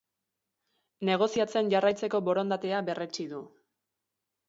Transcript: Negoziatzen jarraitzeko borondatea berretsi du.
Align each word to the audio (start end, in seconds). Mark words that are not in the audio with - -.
Negoziatzen 1.09 1.71
jarraitzeko 1.75 2.25
borondatea 2.31 2.83
berretsi 2.91 3.31
du. 3.37 3.47